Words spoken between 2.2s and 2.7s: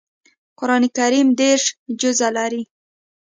لري